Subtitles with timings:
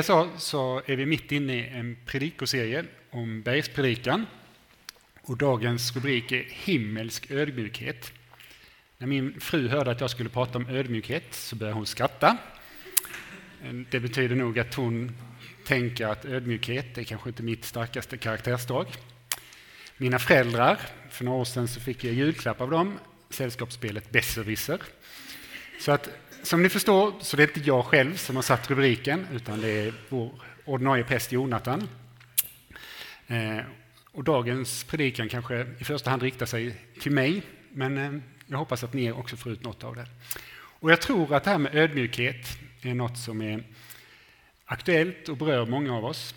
[0.00, 4.26] jag sa så är vi mitt inne i en predikoserie om bergspredikan.
[5.22, 8.12] Och dagens rubrik är Himmelsk ödmjukhet.
[8.98, 12.36] När min fru hörde att jag skulle prata om ödmjukhet så började hon skratta.
[13.90, 15.16] Det betyder nog att hon
[15.64, 18.86] tänker att ödmjukhet är kanske inte mitt starkaste karaktärsdrag.
[19.96, 20.78] Mina föräldrar,
[21.10, 22.98] för några år sedan så fick jag julklapp av dem,
[23.30, 24.80] sällskapsspelet Besserwisser.
[25.80, 26.08] Så att
[26.42, 29.68] som ni förstår så det är inte jag själv som har satt rubriken, utan det
[29.68, 30.30] är vår
[30.64, 31.88] ordinarie präst Jonathan.
[33.26, 33.58] Eh,
[34.12, 38.84] och dagens predikan kanske i första hand riktar sig till mig, men eh, jag hoppas
[38.84, 40.06] att ni också får ut något av det.
[40.52, 42.46] Och jag tror att det här med ödmjukhet
[42.82, 43.64] är något som är
[44.64, 46.34] aktuellt och berör många av oss.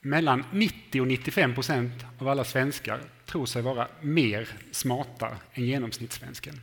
[0.00, 6.60] Mellan 90 och 95 procent av alla svenskar tror sig vara mer smarta än genomsnittssvensken.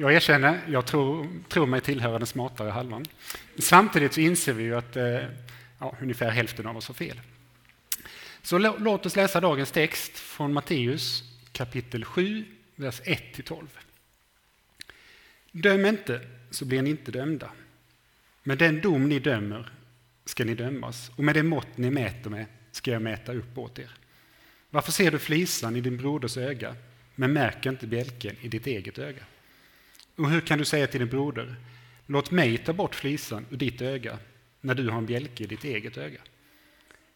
[0.00, 3.04] Jag erkänner, jag tror, tror mig tillhöra den smartare halvan.
[3.58, 5.20] Samtidigt så inser vi ju att eh,
[5.78, 7.20] ja, ungefär hälften av oss har fel.
[8.42, 12.44] Så låt oss läsa dagens text från Matteus kapitel 7,
[12.76, 13.66] vers 1-12.
[15.52, 17.50] Döm inte, så blir ni inte dömda.
[18.42, 19.72] Med den dom ni dömer
[20.24, 23.78] ska ni dömas, och med det mått ni mäter med ska jag mäta upp åt
[23.78, 23.90] er.
[24.70, 26.76] Varför ser du flisan i din broders öga,
[27.14, 29.22] men märker inte bjälken i ditt eget öga?
[30.18, 31.56] Och hur kan du säga till din broder,
[32.06, 34.18] låt mig ta bort flisan ur ditt öga,
[34.60, 36.20] när du har en bjälke i ditt eget öga?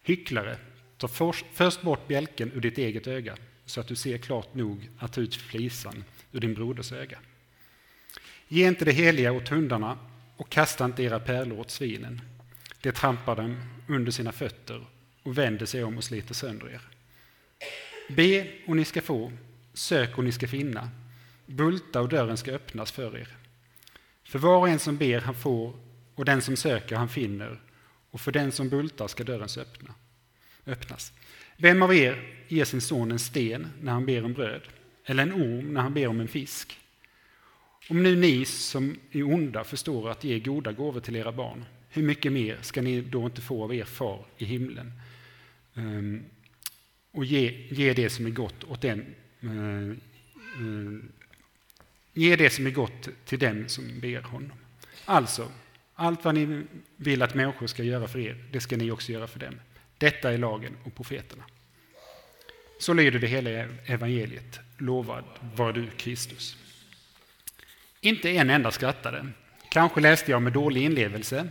[0.03, 0.57] Hycklare,
[0.99, 1.09] ta
[1.53, 3.37] först bort bjälken ur ditt eget öga,
[3.67, 7.19] så att du ser klart nog att ta ut flisan ur din broders öga.
[8.49, 9.99] Ge inte det heliga åt hundarna
[10.37, 12.21] och kasta inte era pärlor åt svinen.
[12.81, 13.57] Det trampar dem
[13.89, 14.87] under sina fötter
[15.23, 16.81] och vänder sig om och sliter sönder er.
[18.09, 19.33] Be och ni ska få,
[19.75, 20.91] sök och ni ska finna,
[21.53, 23.29] Bulta och dörren ska öppnas för er.
[24.25, 25.75] För var och en som ber han får,
[26.15, 27.61] och den som söker han finner,
[28.11, 29.95] och för den som bultar ska dörren öppna,
[30.67, 31.13] öppnas.
[31.57, 34.63] Vem av er ger sin son en sten när han ber om bröd,
[35.05, 36.79] eller en orm när han ber om en fisk?
[37.89, 42.03] Om nu ni som är onda förstår att ge goda gåvor till era barn, hur
[42.03, 44.93] mycket mer ska ni då inte få av er far i himlen?
[45.75, 46.25] Um,
[47.11, 49.89] och ge, ge det som är gott åt den eh,
[50.61, 50.99] eh,
[52.13, 54.59] Ge det som är gott till den som ber honom.
[55.05, 55.53] Alltså,
[55.95, 56.63] allt vad ni
[56.97, 59.55] vill att människor ska göra för er, det ska ni också göra för dem.
[59.99, 61.45] Detta är lagen och profeterna.
[62.79, 63.51] Så lyder det hela
[63.87, 64.61] evangeliet.
[64.79, 65.25] Lovad
[65.55, 66.57] var du Kristus.
[68.01, 69.27] Inte en enda skrattade.
[69.71, 71.49] Kanske läste jag med dålig inlevelse.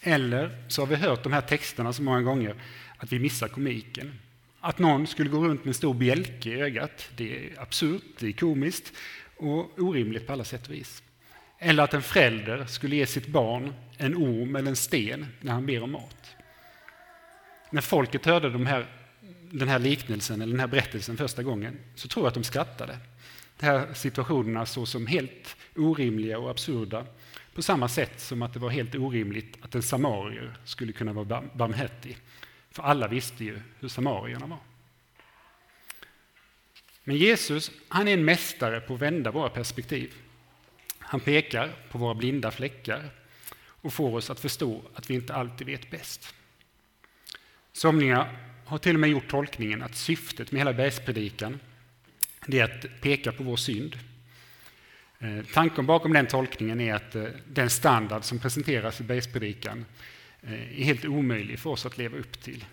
[0.00, 2.54] Eller så har vi hört de här texterna så många gånger
[2.96, 4.18] att vi missar komiken.
[4.60, 8.26] Att någon skulle gå runt med en stor bjälke i ögat, det är absurt, det
[8.26, 8.92] är komiskt
[9.42, 11.02] och orimligt på alla sätt och vis.
[11.58, 15.66] Eller att en förälder skulle ge sitt barn en orm eller en sten när han
[15.66, 16.36] ber om mat.
[17.70, 18.86] När folket hörde de här,
[19.50, 22.98] den här liknelsen eller den här berättelsen första gången så tror jag att de skrattade.
[23.58, 27.06] De här situationerna såg som helt orimliga och absurda
[27.54, 31.42] på samma sätt som att det var helt orimligt att en samarier skulle kunna vara
[31.54, 32.18] barmhärtig.
[32.70, 34.58] För alla visste ju hur samarierna var.
[37.04, 40.14] Men Jesus, han är en mästare på att vända våra perspektiv.
[40.98, 43.10] Han pekar på våra blinda fläckar
[43.56, 46.34] och får oss att förstå att vi inte alltid vet bäst.
[47.72, 48.28] Somliga
[48.64, 51.60] har till och med gjort tolkningen att syftet med hela bergspredikan
[52.46, 53.98] är att peka på vår synd.
[55.18, 59.84] Eh, tanken bakom den tolkningen är att eh, den standard som presenteras i bergspredikan
[60.42, 62.64] eh, är helt omöjlig för oss att leva upp till.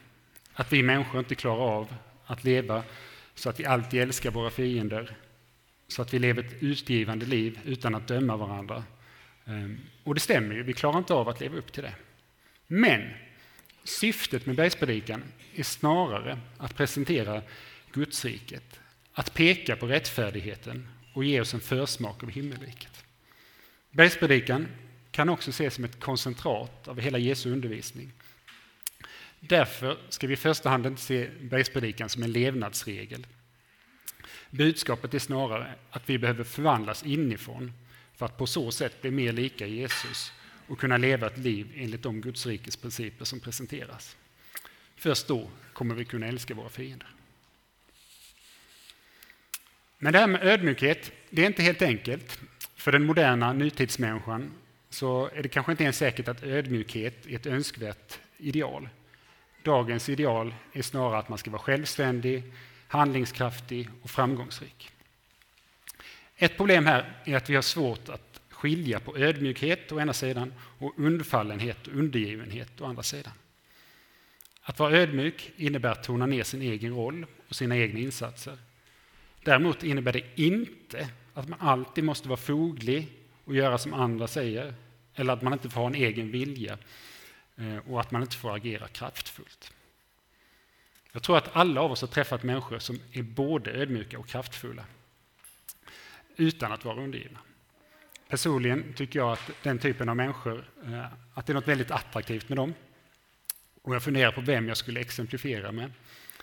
[0.53, 1.95] Att vi människor inte klarar av
[2.25, 2.84] att leva
[3.39, 5.17] så att vi alltid älskar våra fiender,
[5.88, 8.83] så att vi lever ett utgivande liv utan att döma varandra.
[9.45, 11.94] Ehm, och det stämmer ju, vi klarar inte av att leva upp till det.
[12.67, 13.09] Men
[13.83, 15.23] syftet med bergspredikan
[15.55, 17.41] är snarare att presentera
[17.91, 18.79] Gudsriket,
[19.13, 23.06] att peka på rättfärdigheten och ge oss en försmak av himmelriket.
[23.91, 24.67] Bergspredikan
[25.11, 28.11] kan också ses som ett koncentrat av hela Jesu undervisning.
[29.39, 33.27] Därför ska vi i första hand inte se bergspredikan som en levnadsregel.
[34.50, 37.74] Budskapet är snarare att vi behöver förvandlas inifrån
[38.13, 40.33] för att på så sätt bli mer lika Jesus
[40.68, 44.18] och kunna leva ett liv enligt de Gudsrikes principer som presenteras.
[44.95, 47.07] Först då kommer vi kunna älska våra fiender.
[49.97, 52.39] Men det här med ödmjukhet, det är inte helt enkelt.
[52.75, 54.51] För den moderna nutidsmänniskan
[54.89, 58.89] så är det kanske inte ens säkert att ödmjukhet är ett önskvärt ideal.
[59.63, 62.44] Dagens ideal är snarare att man ska vara självständig,
[62.88, 64.91] handlingskraftig och framgångsrik.
[66.35, 70.53] Ett problem här är att vi har svårt att skilja på ödmjukhet å ena sidan
[70.77, 73.33] och undfallenhet och undergivenhet å andra sidan.
[74.61, 78.57] Att vara ödmjuk innebär att tona ner sin egen roll och sina egna insatser.
[79.44, 83.07] Däremot innebär det inte att man alltid måste vara foglig
[83.45, 84.73] och göra som andra säger,
[85.15, 86.77] eller att man inte får ha en egen vilja
[87.59, 89.73] Eh, och att man inte får agera kraftfullt.
[91.11, 94.85] Jag tror att alla av oss har träffat människor som är både ödmjuka och kraftfulla
[96.35, 97.39] utan att vara undergivna.
[98.27, 102.50] Personligen tycker jag att den typen av människor, eh, att det är något väldigt attraktivt
[102.50, 102.73] med dem.
[103.81, 105.91] Och jag funderar på vem jag skulle exemplifiera med.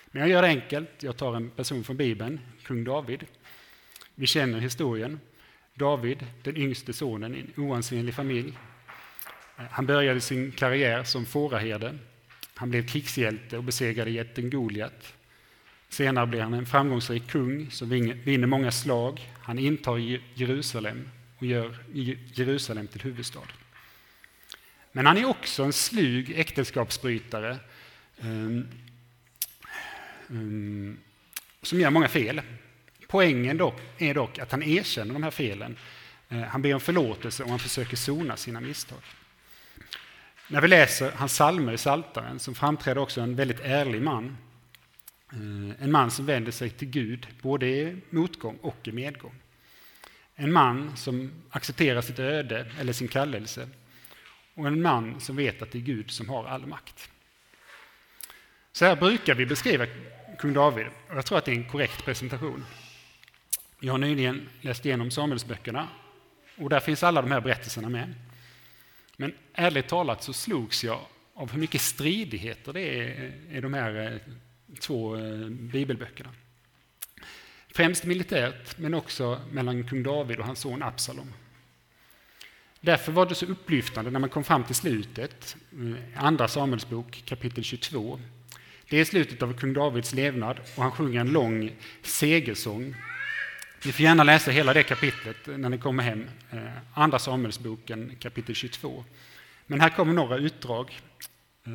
[0.07, 1.03] Men jag gör det enkelt.
[1.03, 3.27] Jag tar en person från Bibeln, kung David.
[4.15, 5.21] Vi känner historien.
[5.75, 8.59] David, den yngste sonen i en oansenlig familj.
[9.57, 11.99] Han började sin karriär som fåraherde.
[12.55, 15.15] Han blev krigshjälte och besegrade jätten Goliat.
[15.89, 17.89] Senare blir han en framgångsrik kung som
[18.25, 19.33] vinner många slag.
[19.43, 19.97] Han intar
[20.35, 21.09] Jerusalem
[21.39, 21.77] och gör
[22.35, 23.49] Jerusalem till huvudstad.
[24.93, 27.59] Men han är också en slug äktenskapsbrytare
[28.21, 28.69] um,
[30.29, 30.99] um,
[31.63, 32.43] som gör många fel.
[33.09, 35.77] Poängen dock är dock att han erkänner de här felen.
[36.29, 38.99] Eh, han ber om förlåtelse och han försöker sona sina misstag.
[40.49, 44.37] När vi läser hans psalmer i Saltaren så framträder också en väldigt ärlig man.
[45.33, 49.35] Eh, en man som vänder sig till Gud både i motgång och i medgång.
[50.35, 53.69] En man som accepterar sitt öde eller sin kallelse
[54.55, 57.11] och en man som vet att det är Gud som har all makt.
[58.73, 59.87] Så här brukar vi beskriva
[60.39, 62.65] kung David och jag tror att det är en korrekt presentation.
[63.81, 65.89] Jag har nyligen läst igenom Samuelsböckerna
[66.57, 68.15] och där finns alla de här berättelserna med.
[69.17, 71.01] Men ärligt talat så slogs jag
[71.35, 74.33] av hur mycket stridigheter det är i de här eh,
[74.81, 76.31] två eh, bibelböckerna.
[77.69, 81.33] Främst militärt, men också mellan kung David och hans son Absalom.
[82.81, 87.65] Därför var det så upplyftande när man kom fram till slutet, eh, Andra Samuelsbok kapitel
[87.65, 88.21] 22.
[88.89, 91.73] Det är slutet av kung Davids levnad och han sjunger en lång
[92.03, 92.95] segersång.
[93.87, 98.55] Ni får gärna läsa hela det kapitlet när ni kommer hem, eh, Andra Samuelsboken kapitel
[98.55, 99.05] 22.
[99.67, 101.01] Men här kommer några utdrag
[101.65, 101.73] eh,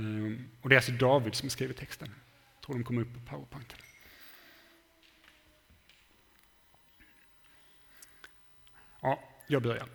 [0.62, 2.10] och det är alltså David som skriver texten.
[2.56, 3.78] Jag tror de kommer upp på powerpointen.
[9.02, 9.88] Ja, jag börjar.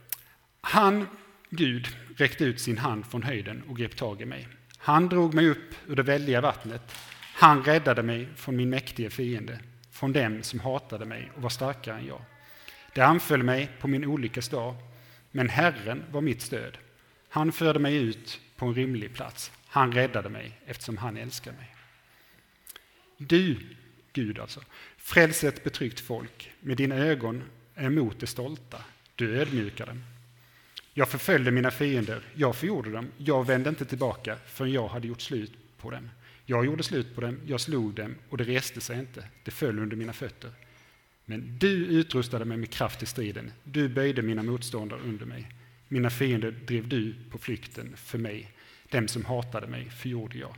[0.61, 1.09] Han,
[1.51, 4.49] Gud, räckte ut sin hand från höjden och grep tag i mig.
[4.79, 6.93] Han drog mig upp ur det väldiga vattnet.
[7.35, 9.61] Han räddade mig från min mäktiga fiende,
[9.97, 12.21] från dem som hatade mig och var starkare än jag.
[12.95, 14.77] Det anföll mig på min olyckas dag,
[15.31, 16.79] men Herren var mitt stöd.
[17.29, 19.53] Han förde mig ut på en rimlig plats.
[19.67, 21.75] Han räddade mig eftersom han älskar mig.
[23.19, 23.59] Du,
[24.13, 24.61] Gud alltså,
[24.97, 26.53] fräls ett betryckt folk.
[26.61, 27.43] Med dina ögon
[27.75, 28.79] emot det stolta.
[29.15, 30.05] Du ödmjukar dem.
[30.95, 35.21] Jag förföljde mina fiender, jag förgjorde dem, jag vände inte tillbaka förrän jag hade gjort
[35.21, 36.11] slut på dem.
[36.47, 39.79] Jag gjorde slut på dem, jag slog dem och det reste sig inte, det föll
[39.79, 40.51] under mina fötter.
[41.25, 45.49] Men du utrustade mig med kraft i striden, du böjde mina motståndare under mig.
[45.89, 48.53] Mina fiender drev du på flykten för mig,
[48.91, 50.55] dem som hatade mig förgjorde jag.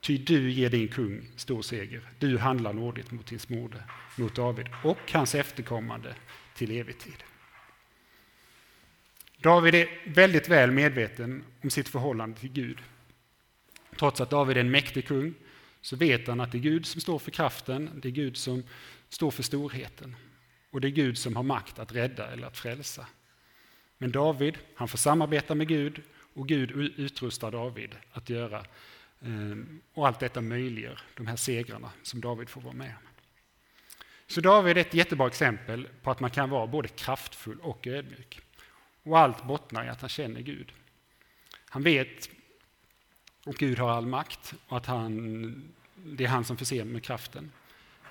[0.00, 3.82] Ty du ger din kung stor seger, du handlar nådigt mot din smorde,
[4.16, 6.14] mot David och hans efterkommande
[6.56, 7.24] till evig tid.
[9.38, 12.78] David är väldigt väl medveten om sitt förhållande till Gud.
[13.98, 15.34] Trots att David är en mäktig kung
[15.80, 18.62] så vet han att det är Gud som står för kraften, det är Gud som
[19.08, 20.16] står för storheten.
[20.70, 23.06] Och det är Gud som har makt att rädda eller att frälsa.
[23.98, 26.02] Men David, han får samarbeta med Gud
[26.34, 28.64] och Gud utrustar David att göra.
[29.22, 33.08] Ehm, och allt detta möjliggör de här segrarna som David får vara med om.
[34.26, 38.40] Så David är ett jättebra exempel på att man kan vara både kraftfull och ödmjuk.
[39.02, 40.72] Och allt bottnar i att han känner Gud.
[41.68, 42.30] Han vet
[43.48, 47.52] att Gud har all makt och att han, det är han som förser med kraften.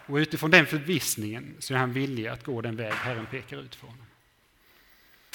[0.08, 3.76] Och utifrån den förvissningen så är han villig att gå den väg Herren pekar ut
[3.76, 4.06] för honom.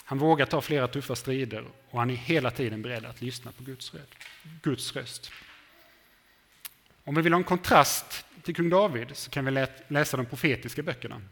[0.05, 3.63] Han vågar ta flera tuffa strider och han är hela tiden beredd att lyssna på
[3.65, 3.93] Guds,
[4.63, 5.33] Guds röst.
[7.05, 10.83] Om vi vill ha en kontrast till kung David så kan vi läsa de profetiska
[10.83, 11.23] böckerna.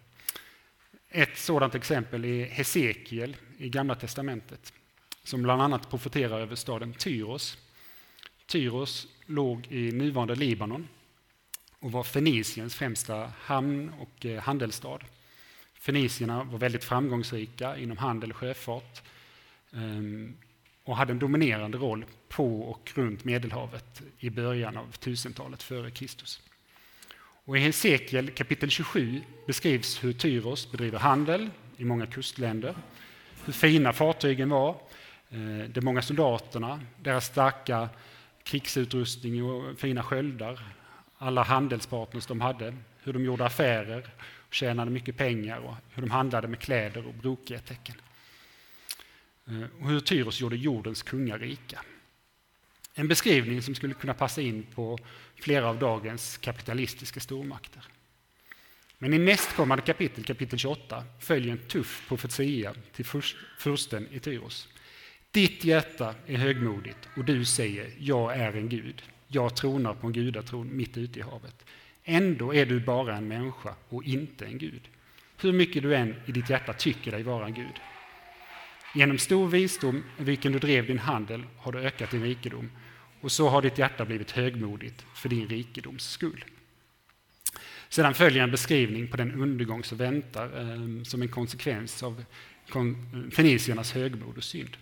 [1.11, 4.73] Ett sådant exempel är Hesekiel i Gamla testamentet
[5.25, 7.59] som bland annat profeterar över staden Tyros.
[8.51, 10.89] Tyros låg i nuvarande Libanon
[11.79, 14.99] och var Feniciens främsta hamn och eh, handelsstad.
[15.75, 19.03] Fenicierna var väldigt framgångsrika inom handel och sjöfart
[19.73, 20.37] ehm,
[20.85, 26.41] och hade en dominerande roll på och runt Medelhavet i början av 1000-talet före Kristus.
[27.45, 32.75] Och I Hesekiel kapitel 27 beskrivs hur Tyros bedriver handel i många kustländer
[33.45, 34.71] hur fina fartygen var,
[35.31, 37.89] eh, de många soldaterna, deras starka
[38.43, 40.61] krigsutrustning och fina sköldar,
[41.19, 44.11] alla handelspartners de hade, hur de gjorde affärer,
[44.51, 47.95] tjänade mycket pengar och hur de handlade med kläder och brokiga tecken.
[49.47, 51.81] Eh, och hur Tyros gjorde jordens kungar rika.
[52.95, 54.99] En beskrivning som skulle kunna passa in på
[55.35, 57.83] flera av dagens kapitalistiska stormakter.
[58.99, 63.05] Men i nästkommande kapitel, kapitel 28, följer en tuff profetia till
[63.59, 64.69] fursten i Tyros.
[65.33, 69.03] Ditt hjärta är högmodigt och du säger jag är en gud.
[69.29, 71.65] Jag tronar på en gudatron mitt ute i havet.
[72.05, 74.89] Ändå är du bara en människa och inte en gud.
[75.41, 77.81] Hur mycket du än i ditt hjärta tycker dig vara en gud.
[78.95, 82.71] Genom stor visdom, vilken du drev din handel, har du ökat din rikedom
[83.21, 86.45] och så har ditt hjärta blivit högmodigt för din rikedoms skull.
[87.89, 92.25] Sedan följer en beskrivning på den undergång som väntar eh, som en konsekvens av
[92.75, 94.77] eh, feniciernas högmod och synd.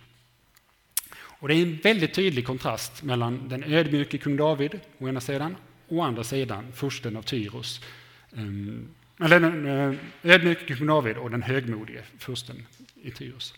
[1.38, 5.56] Och det är en väldigt tydlig kontrast mellan den ödmjuke kung David å ena sidan
[5.88, 7.80] och å andra sidan fursten av Tyros.
[8.36, 8.88] Ehm,
[9.20, 12.66] eller den eh, ödmjuke kung David och den högmodige fursten
[13.02, 13.54] i Tyros.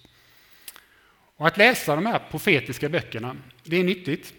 [1.36, 4.34] Och att läsa de här profetiska böckerna, det är nyttigt.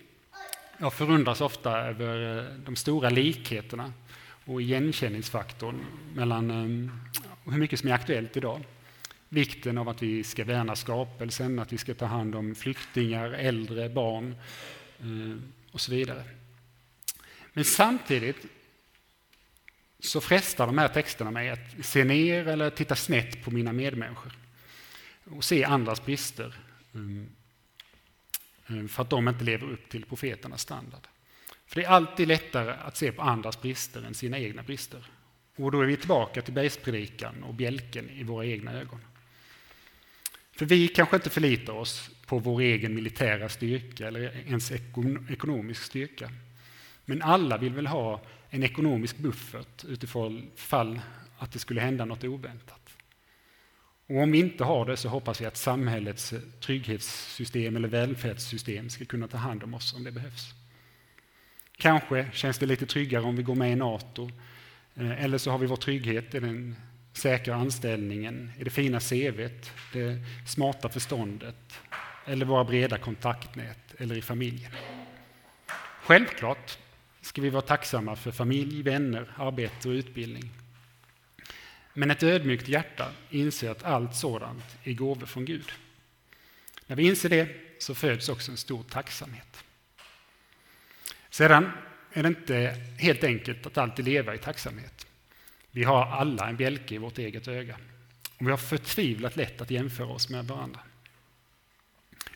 [0.77, 3.93] Jag förundras ofta över eh, de stora likheterna
[4.45, 6.91] och igenkänningsfaktorn mellan ehm,
[7.45, 8.61] hur mycket som är aktuellt idag.
[9.33, 13.89] Vikten av att vi ska värna skapelsen, att vi ska ta hand om flyktingar, äldre,
[13.89, 14.35] barn
[14.99, 15.37] eh,
[15.71, 16.23] och så vidare.
[17.53, 18.45] Men samtidigt
[19.99, 24.37] så frestar de här texterna mig att se ner eller titta snett på mina medmänniskor
[25.23, 26.55] och se andras brister
[26.93, 27.01] eh,
[28.77, 31.07] eh, för att de inte lever upp till profeternas standard.
[31.65, 35.05] För det är alltid lättare att se på andras brister än sina egna brister.
[35.55, 38.99] Och då är vi tillbaka till bergspredikan och bjälken i våra egna ögon.
[40.61, 44.71] För vi kanske inte förlitar oss på vår egen militära styrka eller ens
[45.29, 46.31] ekonomisk styrka.
[47.05, 51.01] Men alla vill väl ha en ekonomisk buffert utifrån fall
[51.37, 52.97] att det skulle hända något oväntat.
[54.07, 58.89] Och om vi inte har det så hoppas vi att samhällets eh, trygghetssystem eller välfärdssystem
[58.89, 60.53] ska kunna ta hand om oss om det behövs.
[61.77, 64.31] Kanske känns det lite tryggare om vi går med i Nato.
[64.95, 66.75] Eh, eller så har vi vår trygghet i den
[67.13, 71.79] säkra anställningen, i det fina CVt, det smarta förståndet
[72.25, 74.71] eller våra breda kontaktnät eller i familjen.
[76.03, 76.77] Självklart
[77.21, 80.49] ska vi vara tacksamma för familj, vänner, arbete och utbildning.
[81.93, 85.71] Men ett ödmjukt hjärta inser att allt sådant är gåvor från Gud.
[86.87, 87.47] När vi inser det
[87.79, 89.63] så föds också en stor tacksamhet.
[91.29, 91.71] Sedan
[92.13, 95.07] är det inte helt enkelt att alltid leva i tacksamhet.
[95.71, 97.75] Vi har alla en bjälke i vårt eget öga.
[98.37, 100.79] Och vi har förtvivlat lätt att jämföra oss med varandra.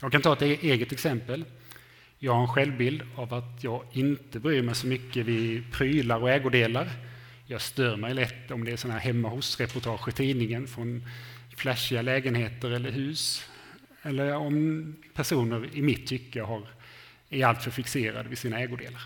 [0.01, 1.45] Jag kan ta ett e- eget exempel.
[2.19, 6.29] Jag har en självbild av att jag inte bryr mig så mycket vid prylar och
[6.29, 6.89] ägodelar.
[7.47, 11.07] Jag stör mig lätt om det är sådana här hemma hos-reportage i tidningen från
[11.55, 13.49] flashiga lägenheter eller hus.
[14.01, 16.67] Eller om personer i mitt tycke har
[17.29, 19.01] är alltför fixerade vid sina ägodelar.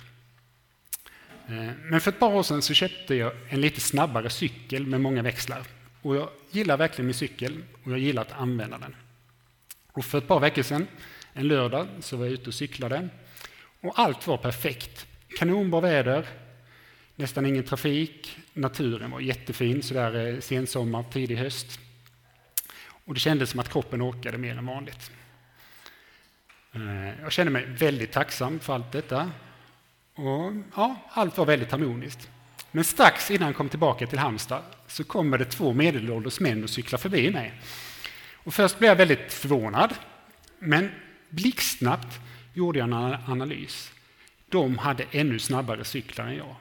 [1.50, 5.02] Eh, men för ett par år sedan så köpte jag en lite snabbare cykel med
[5.02, 5.62] många växlar.
[6.02, 8.96] Och jag gillar verkligen min cykel och jag gillar att använda den.
[9.92, 10.88] Och för ett par veckor sedan,
[11.34, 13.10] en lördag, så var jag ute och cyklade.
[13.82, 15.08] Och allt var perfekt.
[15.38, 16.26] Kanonbra väder,
[17.16, 21.80] nästan ingen trafik, naturen var jättefin, sådär eh, sensommar, tidig höst.
[23.06, 25.12] Och det kändes som att kroppen orkade mer än vanligt.
[26.74, 29.32] Eh, jag kände mig väldigt tacksam för allt detta.
[30.20, 32.30] Och, ja, allt var väldigt harmoniskt.
[32.72, 36.70] Men strax innan jag kom tillbaka till Halmstad så kommer det två medelålders män och
[36.70, 37.54] cyklar förbi mig.
[38.34, 39.96] Och först blev jag väldigt förvånad,
[40.60, 40.92] men
[41.30, 42.20] blixtsnabbt
[42.54, 42.94] gjorde jag en
[43.28, 43.92] analys.
[44.50, 46.56] De hade ännu snabbare cyklar än jag.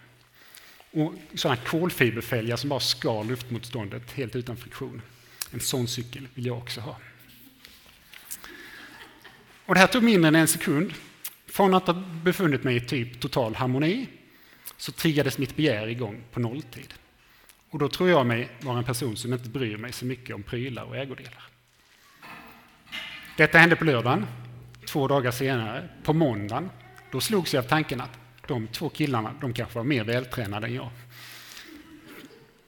[0.91, 5.03] Och sådana kolfiberfälgar som bara skar luftmotståndet helt utan friktion.
[5.53, 6.97] En sån cykel vill jag också ha.
[9.67, 10.95] Och det här tog mindre än en sekund.
[11.59, 14.07] Från att ha befunnit mig i typ total harmoni
[14.77, 16.95] så triggades mitt begär igång på nolltid.
[17.71, 20.43] Och då tror jag mig vara en person som inte bryr mig så mycket om
[20.43, 21.43] prylar och ägodelar.
[23.37, 24.27] Detta hände på lördagen.
[24.87, 26.71] Två dagar senare, på måndagen,
[27.11, 30.75] då slogs jag av tanken att de två killarna, de kanske var mer vältränade än
[30.75, 30.91] jag.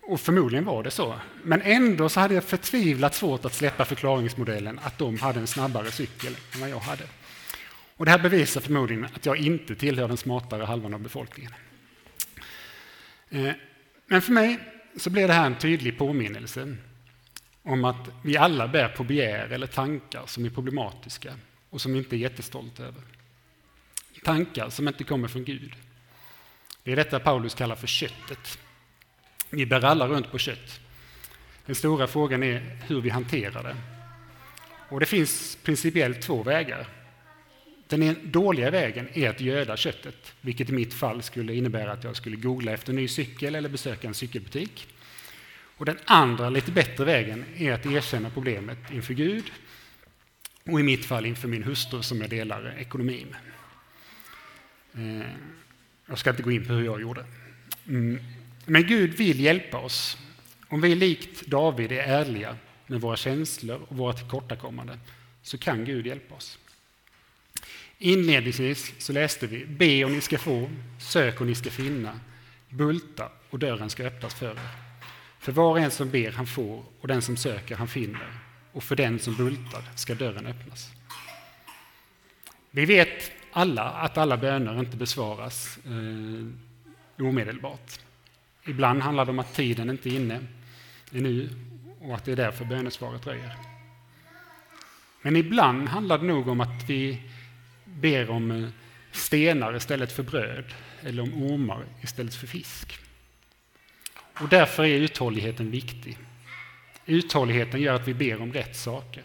[0.02, 1.14] Och förmodligen var det så.
[1.42, 5.90] Men ändå så hade jag förtvivlat svårt att släppa förklaringsmodellen att de hade en snabbare
[5.90, 7.04] cykel än vad jag hade.
[8.00, 11.52] Och det här bevisar förmodligen att jag inte tillhör den smartare halvan av befolkningen.
[13.30, 13.52] Eh,
[14.06, 14.58] men för mig
[14.96, 16.76] så blev det här en tydlig påminnelse
[17.62, 21.34] om att vi alla bär på begär eller tankar som är problematiska
[21.70, 23.02] och som vi inte är jättestolta över.
[24.24, 25.72] Tankar som inte kommer från Gud.
[26.82, 28.58] Det är detta Paulus kallar för köttet.
[29.50, 30.80] Vi bär alla runt på kött.
[31.66, 33.76] Den stora frågan är hur vi hanterar det.
[34.88, 36.99] Och det finns principiellt två vägar.
[37.90, 42.16] Den dåliga vägen är att göda köttet, vilket i mitt fall skulle innebära att jag
[42.16, 44.88] skulle googla efter en ny cykel eller besöka en cykelbutik.
[45.76, 49.44] Och den andra, lite bättre vägen är att erkänna problemet inför Gud
[50.64, 53.40] och i mitt fall inför min hustru som jag delar ekonomi med.
[54.94, 55.30] Eh,
[56.06, 57.24] jag ska inte gå in på hur jag gjorde.
[57.88, 58.18] Mm.
[58.66, 60.18] Men Gud vill hjälpa oss.
[60.68, 62.56] Om vi likt David är ärliga
[62.86, 65.00] med våra känslor och våra tillkortakommanden
[65.42, 66.58] så kan Gud hjälpa oss.
[68.02, 72.20] Inledningsvis så läste vi Be och ni ska få, sök och ni ska finna,
[72.68, 74.70] bulta och dörren ska öppnas för er.
[75.38, 78.32] För var och en som ber han får och den som söker han finner
[78.72, 80.90] och för den som bultar ska dörren öppnas.
[82.70, 88.00] Vi vet alla att alla böner inte besvaras eh, omedelbart.
[88.66, 90.40] Ibland handlar det om att tiden inte är inne
[91.12, 91.48] ännu
[92.00, 93.56] och att det är därför bönesvaret dröjer.
[95.22, 97.22] Men ibland handlar det nog om att vi
[97.94, 98.68] ber om eh,
[99.12, 100.64] stenar istället för bröd
[101.02, 102.98] eller om ormar istället för fisk.
[104.14, 106.18] Och därför är uthålligheten viktig.
[107.06, 109.22] Uthålligheten gör att vi ber om rätt saker.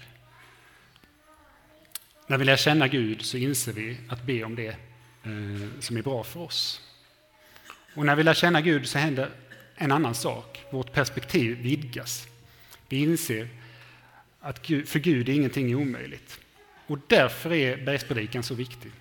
[2.28, 6.02] När vi lär känna Gud så inser vi att be om det eh, som är
[6.02, 6.82] bra för oss.
[7.96, 9.30] Och när vi lär känna Gud så händer
[9.76, 10.64] en annan sak.
[10.72, 12.28] Vårt perspektiv vidgas.
[12.90, 13.48] Vi inser
[14.40, 16.40] att för Gud är ingenting omöjligt.
[16.88, 18.92] Och därför är bergspredikan så viktig.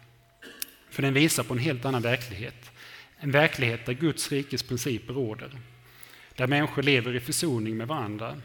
[0.91, 2.71] För den visar på en helt annan verklighet.
[3.19, 5.59] En verklighet där Guds rikes principer råder.
[6.35, 8.37] Där människor lever i försoning med varandra.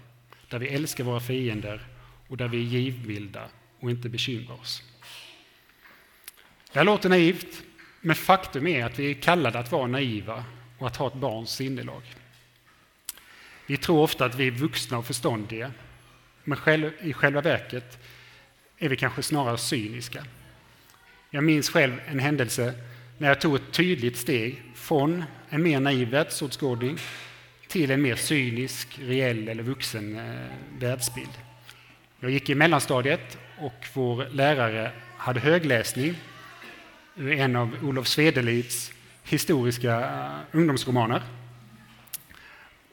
[0.50, 1.88] Där vi älskar våra fiender
[2.28, 4.84] och där vi är givmilda och inte bekymrar oss.
[6.72, 7.64] Det här låter naivt,
[8.02, 10.44] men faktum är att vi är kallade att vara naiva
[10.78, 12.02] och att ha ett barns sinnelag.
[13.66, 15.72] Vi tror ofta att vi är vuxna och förståndiga,
[16.44, 18.00] men i själva verket
[18.80, 20.24] är vi kanske snarare cyniska.
[21.30, 22.74] Jag minns själv en händelse
[23.18, 26.98] när jag tog ett tydligt steg från en mer naiv världsåskådning
[27.68, 30.46] till en mer cynisk, reell eller vuxen eh,
[30.80, 31.30] världsbild.
[32.20, 36.16] Jag gick i mellanstadiet och vår lärare hade högläsning
[37.16, 38.92] ur en av Olof Svedelids
[39.24, 41.22] historiska eh, ungdomsromaner.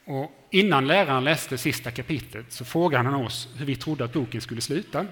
[0.05, 4.41] Och innan läraren läste sista kapitlet så frågade han oss hur vi trodde att boken
[4.41, 5.05] skulle sluta.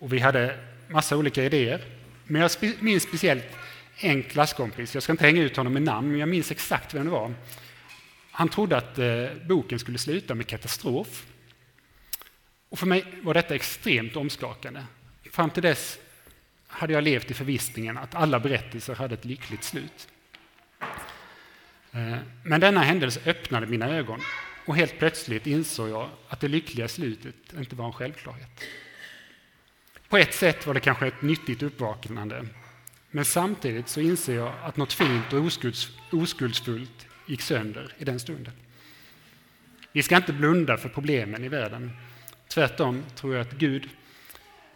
[0.00, 0.58] Och vi hade
[0.88, 1.84] massa olika idéer.
[2.24, 3.44] Men jag minns speciellt
[3.96, 7.04] en klasskompis, jag ska inte hänga ut honom med namn, men jag minns exakt vem
[7.04, 7.34] det var.
[8.30, 11.26] Han trodde att eh, boken skulle sluta med katastrof.
[12.68, 14.82] Och för mig var detta extremt omskakande.
[15.32, 15.98] Fram till dess
[16.66, 20.08] hade jag levt i förvissningen att alla berättelser hade ett lyckligt slut.
[21.92, 24.20] Eh, men denna händelse öppnade mina ögon
[24.66, 28.64] och helt plötsligt insåg jag att det lyckliga slutet inte var en självklarhet.
[30.10, 32.46] På ett sätt var det kanske ett nyttigt uppvaknande,
[33.10, 38.20] men samtidigt så inser jag att något fint och oskulds, oskuldsfullt gick sönder i den
[38.20, 38.52] stunden.
[39.92, 41.90] Vi ska inte blunda för problemen i världen.
[42.48, 43.88] Tvärtom tror jag att Gud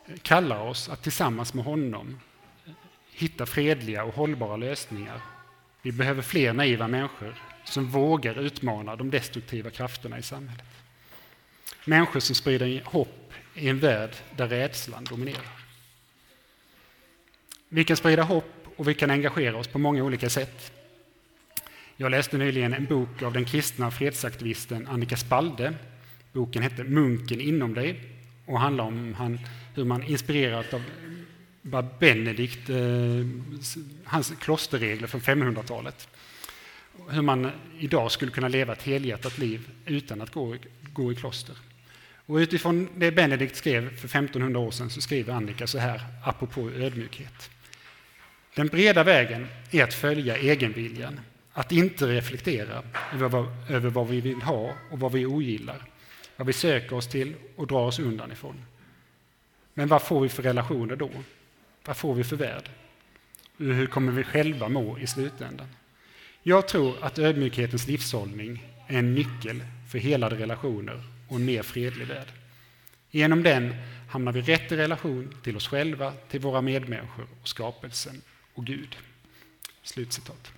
[0.07, 2.20] eh, kallar oss att tillsammans med honom
[2.66, 2.73] eh,
[3.12, 5.20] hitta fredliga och hållbara lösningar.
[5.83, 10.66] Vi behöver fler naiva människor som vågar utmana de destruktiva krafterna i samhället.
[11.85, 13.24] Människor som sprider hopp
[13.55, 15.64] i en värld där rädslan dominerar.
[17.69, 20.73] Vi kan sprida hopp och vi kan engagera oss på många olika sätt.
[21.97, 25.75] Jag läste nyligen en bok av den kristna fredsaktivisten Annika Spalde.
[26.33, 28.01] Boken hette Munken inom dig
[28.47, 29.40] och handlar om han,
[29.75, 30.83] hur man inspirerat av
[31.99, 32.77] Benedikt, eh,
[34.05, 36.09] hans klosterregler från 500-talet.
[37.09, 40.57] Hur man idag skulle kunna leva ett helhjärtat liv utan att gå,
[40.93, 41.57] gå i kloster.
[42.27, 46.71] Och utifrån det Benedikt skrev för 1500 år sedan så skriver Annika så här, apropå
[46.71, 47.51] ödmjukhet.
[48.55, 51.21] Den breda vägen är att följa egenviljan,
[51.53, 52.83] att inte reflektera
[53.13, 55.83] över vad, över vad vi vill ha och vad vi ogillar,
[56.37, 58.65] vad vi söker oss till och drar oss undan ifrån.
[59.75, 61.11] Men vad får vi för relationer då?
[61.85, 62.71] Vad får vi för värld?
[63.59, 65.67] Hur kommer vi själva må i slutändan?
[66.43, 72.07] Jag tror att ödmjukhetens livshållning är en nyckel för helade relationer och en mer fredlig
[72.07, 72.29] värld.
[73.11, 73.75] Genom den
[74.09, 78.23] hamnar vi rätt i relation till oss själva, till våra medmänniskor och skapelsen
[78.55, 78.97] och Gud.
[79.83, 80.53] Slutcitat.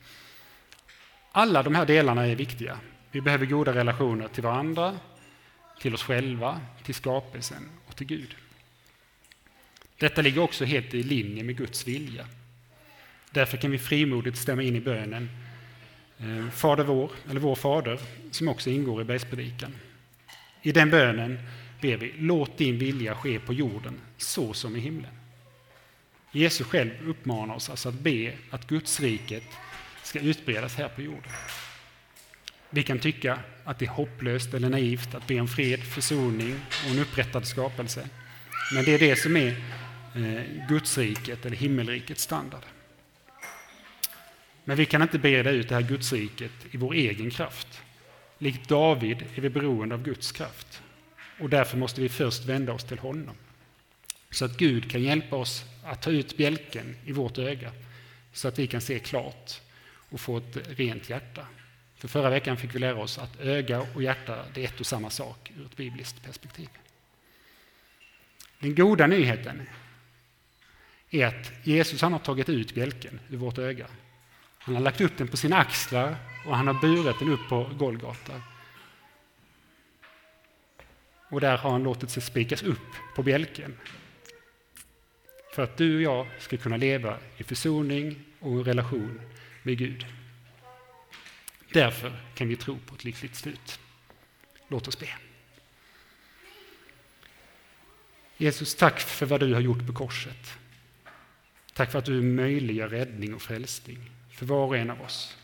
[1.33, 2.79] Alla de här delarna är viktiga.
[3.11, 4.98] Vi behöver goda relationer till varandra,
[5.81, 8.37] till oss själva, till skapelsen och till Gud.
[9.98, 12.26] Detta ligger också helt i linje med Guds vilja.
[13.31, 15.31] Därför kan vi frimodigt stämma in i bönen
[16.18, 18.00] eh, Fader vår, eller Vår Fader,
[18.31, 19.72] som också ingår i bergspredikan.
[20.66, 21.38] I den bönen
[21.81, 25.11] ber vi, låt din vilja ske på jorden så som i himlen.
[26.33, 29.42] Jesus själv uppmanar oss alltså att be att Guds riket
[30.02, 31.33] ska utbredas här på jorden.
[32.70, 36.90] Vi kan tycka att det är hopplöst eller naivt att be om fred, försoning och
[36.90, 38.09] en upprättad skapelse.
[38.74, 39.48] Men det är det som är
[40.14, 42.64] eh, Gudsriket eller himmelrikets standard.
[44.64, 47.83] Men vi kan inte breda ut det här Gudsriket i vår egen kraft.
[48.38, 50.83] Likt David är vi beroende av Guds kraft.
[51.40, 53.37] Och därför måste vi först vända oss till honom.
[54.31, 57.72] Så att Gud kan hjälpa oss att ta ut bjälken i vårt öga
[58.33, 59.61] så att vi kan se klart
[60.11, 61.46] och få ett rent hjärta.
[61.96, 64.87] För förra veckan fick vi lära oss att öga och hjärta det är ett och
[64.87, 66.68] samma sak ur ett bibliskt perspektiv.
[68.59, 69.62] Den goda nyheten
[71.11, 73.87] är att Jesus han har tagit ut bjälken ur vårt öga.
[74.59, 77.70] Han har lagt upp den på sina axlar och han har burit den upp på
[77.78, 78.42] Golgata.
[81.28, 83.78] Och där har han låtit sig spikas upp på bjälken.
[85.54, 89.20] För att du och jag ska kunna leva i försoning och relation
[89.62, 90.06] med Gud.
[91.72, 93.80] Därför kan vi tro på ett lyckligt slut.
[94.68, 95.09] Låt oss be.
[98.37, 100.59] Jesus, tack för vad du har gjort på korset.
[101.74, 105.37] Tack för att du möjliggör räddning och frälsning för var och en av oss.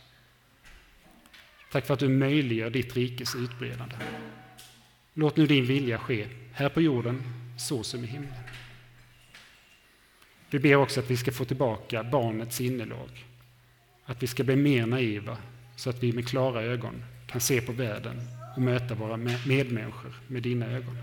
[1.73, 3.95] Tack för att du möjliggör ditt rikes utbredande.
[5.15, 7.23] Låt nu din vilja ske här på jorden
[7.59, 8.45] så som i himlen.
[10.51, 13.27] Vi ber också att vi ska få tillbaka barnets innelag.
[14.05, 15.37] Att vi ska bli mer naiva
[15.77, 18.21] så att vi med klara ögon kan se på världen
[18.57, 20.97] och möta våra medmänniskor med dina ögon.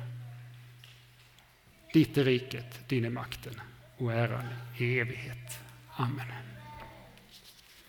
[1.93, 3.61] Ditt är riket, din är makten
[3.97, 4.45] och äran
[4.77, 5.59] i evighet.
[5.95, 6.48] Amen.